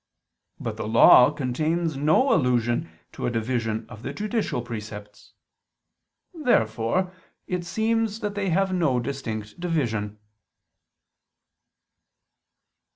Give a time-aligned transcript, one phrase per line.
[0.59, 5.33] But the Law contains no allusion to a division of the judicial precepts.
[6.33, 7.13] Therefore
[7.45, 10.17] it seems that they have no distinct division.